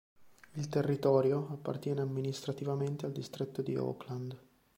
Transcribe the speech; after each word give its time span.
Il 0.53 0.67
territorio 0.67 1.49
appartiene 1.51 2.01
amministrativamente 2.01 3.05
al 3.05 3.11
Distretto 3.11 3.61
di 3.61 3.75
Auckland. 3.75 4.35